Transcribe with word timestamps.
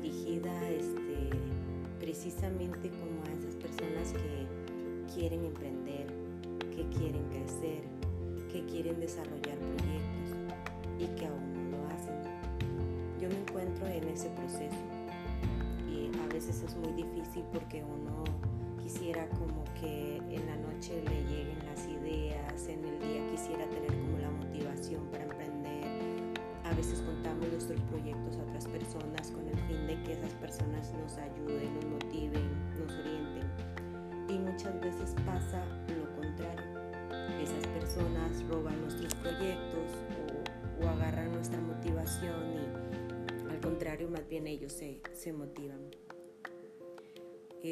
dirigida 0.00 0.68
este, 0.68 1.30
precisamente 1.98 2.90
como 2.90 3.22
a 3.24 3.38
esas 3.38 3.56
personas 3.56 4.12
que 4.12 5.14
quieren 5.14 5.44
emprender, 5.44 6.06
que 6.70 6.86
quieren 6.98 7.24
crecer, 7.30 7.82
que 8.52 8.64
quieren 8.66 9.00
desarrollar 9.00 9.56
proyectos 9.58 10.36
y 10.98 11.06
que 11.18 11.26
aún 11.26 11.70
no 11.70 11.78
lo 11.78 11.86
hacen. 11.86 12.14
Yo 13.20 13.28
me 13.28 13.38
encuentro 13.40 13.86
en 13.86 14.04
ese 14.08 14.28
proceso 14.30 14.76
y 15.88 16.10
a 16.18 16.26
veces 16.32 16.62
es 16.62 16.76
muy 16.76 16.92
difícil 16.92 17.44
porque 17.52 17.82
uno 17.82 18.24
quisiera 18.82 19.26
como 19.30 19.64
que 19.80 20.18
en 20.18 20.46
la 20.46 20.56
noche 20.56 21.02
le 21.04 21.22
lleguen 21.24 21.58
las 21.64 21.86
ideas, 21.86 22.68
en 22.68 22.84
el 22.84 22.98
día 23.00 23.30
quisiera 23.30 23.66
tener 23.70 23.88
como 23.88 24.18
la 24.18 24.30
motivación 24.30 25.06
para 25.10 25.24
emprender. 25.24 25.55
A 26.76 26.78
veces 26.78 27.00
contamos 27.00 27.48
nuestros 27.48 27.80
proyectos 27.84 28.36
a 28.36 28.42
otras 28.42 28.66
personas 28.66 29.30
con 29.30 29.48
el 29.48 29.56
fin 29.60 29.86
de 29.86 29.98
que 30.02 30.12
esas 30.12 30.30
personas 30.32 30.92
nos 30.92 31.16
ayuden, 31.16 31.74
nos 31.74 31.86
motiven, 31.86 32.50
nos 32.78 32.92
orienten. 32.92 33.50
Y 34.28 34.38
muchas 34.38 34.78
veces 34.82 35.14
pasa 35.24 35.64
lo 35.88 36.14
contrario. 36.20 36.66
Esas 37.40 37.66
personas 37.68 38.44
roban 38.50 38.78
nuestros 38.82 39.14
proyectos 39.14 39.90
o, 40.78 40.84
o 40.84 40.88
agarran 40.90 41.32
nuestra 41.32 41.58
motivación 41.62 42.44
y 42.52 43.50
al 43.50 43.60
contrario, 43.62 44.10
más 44.10 44.28
bien 44.28 44.46
ellos 44.46 44.72
se, 44.74 45.00
se 45.14 45.32
motivan 45.32 45.80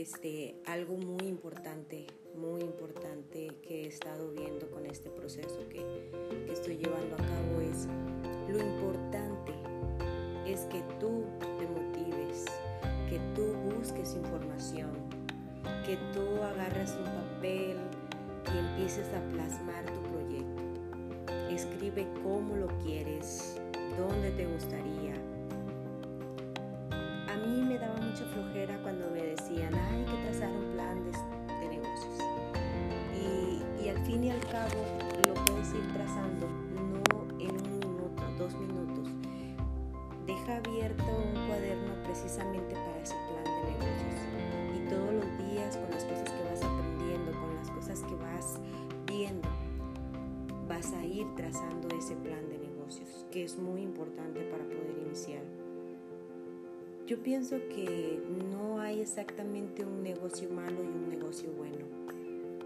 este, 0.01 0.57
algo 0.67 0.97
muy 0.97 1.27
importante, 1.27 2.07
muy 2.35 2.63
importante 2.63 3.49
que 3.63 3.85
he 3.85 3.87
estado 3.87 4.33
viendo 4.33 4.71
con 4.71 4.87
este 4.87 5.11
proceso 5.11 5.61
que, 5.69 6.11
que 6.47 6.53
estoy 6.53 6.79
llevando 6.79 7.15
a 7.15 7.19
cabo 7.19 7.61
es 7.61 7.87
lo 8.49 8.59
importante 8.59 9.53
es 10.47 10.61
que 10.67 10.83
tú 11.01 11.25
te 11.59 11.67
motives, 11.67 12.45
que 13.09 13.19
tú 13.35 13.55
busques 13.75 14.15
información, 14.15 14.93
que 15.87 15.97
tú 16.13 16.43
agarres 16.43 16.95
un 16.99 17.05
papel 17.05 17.77
y 18.53 18.59
empieces 18.59 19.09
a 19.15 19.21
plasmar 19.33 19.85
tu 19.87 20.03
proyecto. 20.11 20.63
Escribe 21.51 22.07
cómo 22.23 22.57
lo 22.57 22.69
quieres, 22.85 23.59
dónde 23.97 24.31
te 24.33 24.47
gustaría, 24.47 25.15
a 27.35 27.37
mí 27.37 27.63
me 27.63 27.79
daba 27.79 27.97
mucha 27.97 28.25
flojera 28.27 28.79
cuando 28.83 29.11
me 29.11 29.21
decían, 29.21 29.75
hay 29.75 30.05
que 30.05 30.17
trazar 30.23 30.51
un 30.51 30.73
plan 30.73 31.03
de, 31.05 31.69
negocios. 31.69 32.19
Y, 33.13 33.83
y, 33.83 33.89
al 33.89 33.99
fin 34.07 34.23
y 34.23 34.31
al 34.31 34.41
cabo 34.47 34.85
lo 35.27 35.35
puedes 35.45 35.75
ir 35.75 35.93
trazando, 35.93 36.47
no 36.75 37.41
en 37.41 37.51
un 37.51 37.79
minuto, 37.81 38.23
dos 38.39 38.55
minutos. 38.55 39.09
Deja 40.27 40.57
abierto 40.59 41.05
un 41.05 41.47
cuaderno 41.49 41.95
precisamente 42.05 42.75
para 42.75 43.03
ese 43.03 43.17
plan 43.27 43.45
de 43.45 43.73
negocios. 43.73 44.21
Y 44.77 44.89
todos 44.89 45.13
los 45.13 45.51
días 45.51 45.77
con 45.77 45.91
las 45.91 46.05
cosas 46.05 46.31
que 46.31 46.45
vas 46.45 46.63
aprendiendo, 46.63 47.33
con 47.33 47.57
las 47.57 47.71
cosas 47.71 48.01
que 48.03 48.15
vas 48.15 48.61
viendo, 49.07 49.49
vas 50.69 50.93
a 50.93 51.05
ir 51.05 51.27
trazando 51.35 51.89
ese 51.97 52.15
plan 52.15 52.49
de 52.49 52.59
negocios, 52.59 53.27
que 53.33 53.43
es 53.43 53.59
muy 53.59 53.83
importante 53.83 54.41
para 54.43 54.63
poder 54.65 55.03
iniciar. 55.05 55.64
Yo 57.07 57.19
pienso 57.23 57.57
que 57.69 58.19
no 58.51 58.81
hay 58.81 59.01
exactamente 59.01 59.85
un 59.85 60.03
negocio 60.03 60.49
malo 60.49 60.83
y 60.83 60.87
un 60.87 61.11
negocio 61.11 61.51
bueno. 61.53 61.85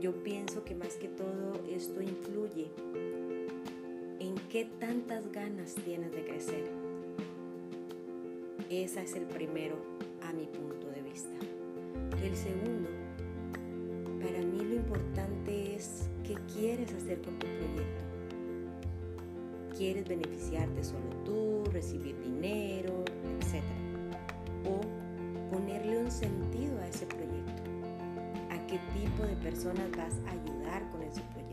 Yo 0.00 0.12
pienso 0.22 0.65
que 0.65 0.76
más 0.76 0.94
que 0.94 1.09
todo 1.09 1.54
esto 1.69 2.00
influye 2.00 2.71
en 4.21 4.37
qué 4.49 4.69
tantas 4.78 5.32
ganas 5.32 5.75
tienes 5.75 6.12
de 6.12 6.25
crecer. 6.25 6.65
Ese 8.71 9.03
es 9.03 9.15
el 9.16 9.25
primero 9.25 9.75
a 10.22 10.32
mi 10.32 10.47
punto 10.47 10.88
de 10.88 11.03
vista. 11.03 11.34
El 12.22 12.37
segundo, 12.37 12.91
para 14.22 14.41
mí 14.41 14.65
lo 14.65 14.76
importante 14.76 15.75
es 15.75 16.09
qué 16.25 16.37
quieres 16.55 16.93
hacer 16.93 17.20
con 17.22 17.37
tu 17.41 17.47
proyecto. 17.49 18.05
¿Quieres 19.76 20.06
beneficiarte 20.06 20.84
solo 20.84 21.09
tú, 21.25 21.65
recibir 21.72 22.16
dinero, 22.20 22.97
personas 29.38 29.91
vas 29.97 30.15
a 30.26 30.31
ayudar 30.32 30.88
con 30.91 31.03
ese 31.03 31.22
proyecto. 31.22 31.49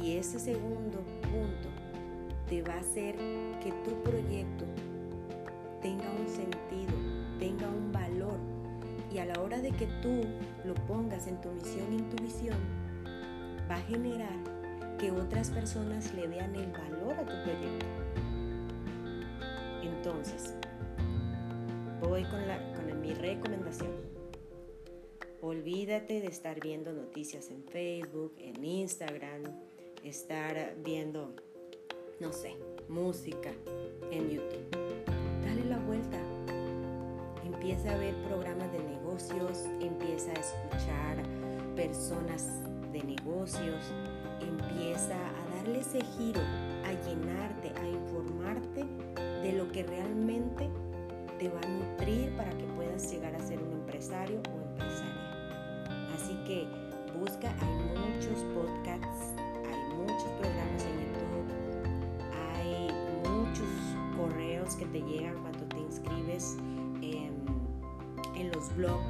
Y 0.00 0.16
ese 0.16 0.38
segundo 0.38 0.98
punto 1.22 1.68
te 2.48 2.62
va 2.62 2.74
a 2.74 2.80
hacer 2.80 3.16
que 3.62 3.72
tu 3.84 3.94
proyecto 4.02 4.64
tenga 5.80 6.10
un 6.10 6.28
sentido, 6.28 6.94
tenga 7.38 7.68
un 7.68 7.92
valor 7.92 8.38
y 9.12 9.18
a 9.18 9.26
la 9.26 9.40
hora 9.42 9.60
de 9.60 9.70
que 9.72 9.86
tú 10.00 10.24
lo 10.64 10.74
pongas 10.86 11.26
en 11.26 11.40
tu 11.40 11.50
misión 11.50 11.92
en 11.92 12.08
tu 12.08 12.22
visión, 12.22 12.56
va 13.70 13.76
a 13.76 13.80
generar 13.82 14.36
que 14.98 15.10
otras 15.10 15.50
personas 15.50 16.14
le 16.14 16.28
vean 16.28 16.54
el 16.54 16.70
valor 16.72 17.14
a 17.14 17.22
tu 17.22 17.34
proyecto. 17.42 17.86
Entonces, 19.82 20.54
voy 22.00 22.24
con, 22.24 22.46
la, 22.46 22.58
con 22.74 23.00
mi 23.00 23.12
recomendación. 23.12 24.11
Olvídate 25.44 26.20
de 26.20 26.28
estar 26.28 26.60
viendo 26.60 26.92
noticias 26.92 27.50
en 27.50 27.64
Facebook, 27.64 28.32
en 28.38 28.64
Instagram, 28.64 29.42
estar 30.04 30.76
viendo, 30.84 31.34
no 32.20 32.32
sé, 32.32 32.54
música 32.88 33.50
en 34.12 34.30
YouTube. 34.30 34.64
Dale 35.44 35.64
la 35.64 35.80
vuelta. 35.80 36.16
Empieza 37.44 37.92
a 37.92 37.98
ver 37.98 38.14
programas 38.28 38.70
de 38.70 38.84
negocios, 38.84 39.64
empieza 39.80 40.30
a 40.30 40.34
escuchar 40.34 41.24
personas 41.74 42.46
de 42.92 43.02
negocios, 43.02 43.84
empieza 44.40 45.16
a 45.16 45.56
darle 45.56 45.80
ese 45.80 46.04
giro, 46.04 46.40
a 46.84 46.92
llenarte, 47.04 47.72
a 47.80 47.88
informarte 47.88 48.84
de 49.42 49.52
lo 49.54 49.72
que 49.72 49.82
realmente 49.82 50.68
te 51.40 51.48
va 51.48 51.58
a 51.58 51.68
nutrir 51.68 52.30
para 52.36 52.50
que 52.50 52.71
busca, 57.18 57.48
hay 57.60 57.74
muchos 57.98 58.38
podcasts, 58.54 59.34
hay 59.38 59.94
muchos 59.96 60.28
programas 60.40 60.84
en 60.84 60.94
YouTube, 61.00 61.48
hay 62.56 62.90
muchos 63.28 63.68
correos 64.16 64.76
que 64.76 64.86
te 64.86 65.00
llegan 65.00 65.36
cuando 65.40 65.64
te 65.66 65.78
inscribes 65.78 66.56
en, 67.02 67.44
en 68.34 68.52
los 68.52 68.74
blogs 68.76 69.04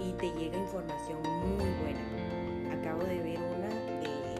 y 0.00 0.12
te 0.12 0.30
llega 0.38 0.58
información 0.58 1.18
muy 1.22 1.68
buena. 1.82 2.74
Acabo 2.74 3.04
de 3.04 3.22
ver 3.22 3.38
una 3.38 3.68
de, 3.68 4.38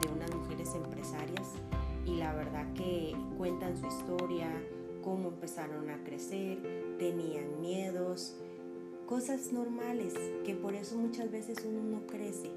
de 0.00 0.12
unas 0.14 0.34
mujeres 0.34 0.74
empresarias 0.74 1.54
y 2.04 2.16
la 2.16 2.34
verdad 2.34 2.66
que 2.74 3.14
cuentan 3.38 3.76
su 3.76 3.86
historia, 3.86 4.50
cómo 5.02 5.28
empezaron 5.28 5.88
a 5.90 6.02
crecer, 6.04 6.58
tenían 6.98 7.60
miedos, 7.60 8.36
cosas 9.12 9.52
normales 9.52 10.14
que 10.42 10.54
por 10.54 10.74
eso 10.74 10.96
muchas 10.96 11.30
veces 11.30 11.58
uno 11.68 11.82
no 11.82 12.06
crece. 12.06 12.50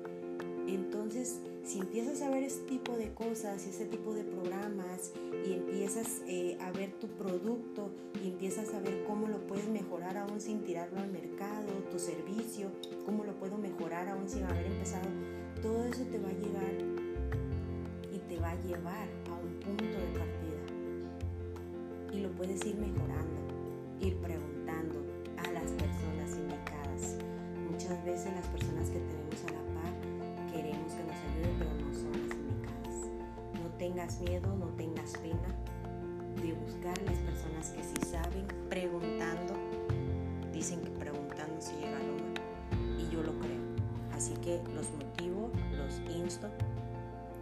Entonces, 0.69 1.41
si 1.65 1.79
empiezas 1.79 2.21
a 2.21 2.29
ver 2.29 2.43
ese 2.43 2.61
tipo 2.61 2.95
de 2.95 3.13
cosas, 3.13 3.67
ese 3.67 3.85
tipo 3.85 4.13
de 4.13 4.23
programas 4.23 5.11
y 5.45 5.51
empiezas 5.51 6.21
eh, 6.29 6.57
a 6.61 6.71
ver 6.71 6.93
tu 6.93 7.09
producto 7.09 7.91
y 8.23 8.29
empiezas 8.29 8.73
a 8.73 8.79
ver 8.79 9.03
cómo 9.03 9.27
lo 9.27 9.45
puedes 9.45 9.67
mejorar 9.67 10.15
aún 10.15 10.39
sin 10.39 10.63
tirarlo 10.63 11.01
al 11.01 11.11
mercado, 11.11 11.73
tu 11.91 11.99
servicio, 11.99 12.71
cómo 13.05 13.25
lo 13.25 13.33
puedo 13.33 13.57
mejorar 13.57 14.07
aún 14.07 14.29
sin 14.29 14.45
haber 14.45 14.67
empezado, 14.67 15.09
todo 15.61 15.83
eso 15.83 16.03
te 16.05 16.19
va 16.19 16.29
a 16.29 16.31
llegar 16.31 16.73
y 18.13 18.19
te 18.29 18.39
va 18.39 18.51
a 18.51 18.61
llevar 18.63 19.09
a 19.29 19.33
un 19.33 19.59
punto 19.59 19.83
de 19.83 20.19
partida 20.19 20.55
y 22.13 22.21
lo 22.21 22.31
puedes 22.31 22.65
ir 22.65 22.77
mejorando, 22.77 23.41
ir 23.99 24.15
preguntando 24.19 25.03
a 25.37 25.51
las 25.51 25.69
personas 25.71 26.24
indicadas. 26.95 27.15
Muchas 27.71 28.05
veces 28.05 28.33
las 28.33 28.47
personas 28.47 28.89
que 28.89 28.99
tenemos 28.99 29.43
a 29.43 29.51
la 29.51 29.81
par 29.81 30.51
queremos 30.51 30.93
que 30.93 31.03
nos 31.03 31.17
ayuden 31.17 31.75
tengas 33.77 34.19
miedo, 34.21 34.55
no 34.55 34.67
tengas 34.77 35.11
pena 35.17 35.49
de 36.41 36.53
buscar 36.53 36.97
las 37.03 37.17
personas 37.19 37.69
que 37.69 37.83
sí 37.83 38.09
saben, 38.09 38.47
preguntando. 38.69 39.53
Dicen 40.51 40.81
que 40.81 40.89
preguntando 40.91 41.61
se 41.61 41.73
llega 41.75 41.97
a 41.97 42.03
lo 42.03 43.01
Y 43.01 43.09
yo 43.09 43.21
lo 43.21 43.37
creo. 43.39 43.61
Así 44.13 44.33
que 44.35 44.61
los 44.73 44.89
motivo, 44.91 45.51
los 45.77 46.15
insto. 46.15 46.47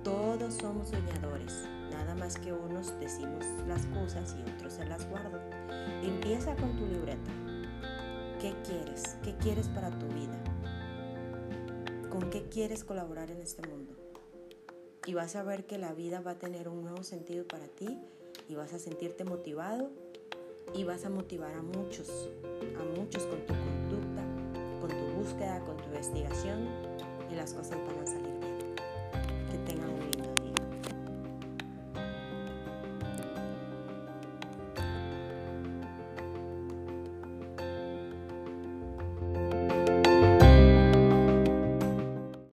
Todos 0.04 0.56
somos 0.56 0.90
soñadores. 0.90 1.68
Nada 1.92 2.16
más 2.16 2.38
que 2.38 2.52
unos 2.52 3.00
decimos 3.00 3.46
las 3.68 3.86
cosas 3.88 4.36
y 4.38 4.50
otros 4.52 4.74
se 4.74 4.86
las 4.86 5.08
guardan. 5.10 5.42
Empieza 6.04 6.56
con 6.56 6.76
tu 6.76 6.86
libreta. 6.88 7.32
¿Qué 8.44 8.54
quieres? 8.68 9.16
¿Qué 9.24 9.38
quieres 9.38 9.70
para 9.70 9.90
tu 9.90 10.06
vida? 10.08 10.38
¿Con 12.10 12.30
qué 12.30 12.50
quieres 12.50 12.84
colaborar 12.84 13.32
en 13.32 13.40
este 13.40 13.66
mundo? 13.66 13.94
Y 15.06 15.14
vas 15.14 15.38
a 15.38 15.44
ver 15.44 15.66
que 15.66 15.78
la 15.78 15.94
vida 15.94 16.20
va 16.20 16.32
a 16.32 16.38
tener 16.40 16.68
un 16.68 16.84
nuevo 16.84 17.04
sentido 17.04 17.48
para 17.48 17.70
ti 17.70 17.98
y 18.50 18.56
vas 18.56 18.74
a 18.74 18.80
sentirte 18.80 19.24
motivado 19.24 19.92
y 20.74 20.84
vas 20.84 21.06
a 21.06 21.10
motivar 21.10 21.54
a 21.54 21.62
muchos, 21.62 22.30
a 22.78 23.00
muchos 23.00 23.24
con 23.28 23.46
tu 23.46 23.54
conducta, 23.54 24.24
con 24.82 24.90
tu 24.90 25.06
búsqueda, 25.18 25.64
con 25.64 25.78
tu 25.78 25.86
investigación 25.86 26.68
y 27.32 27.36
las 27.36 27.54
cosas 27.54 27.78
van 27.88 27.98
a 27.98 28.06
salir 28.06 28.24
bien. 28.24 28.43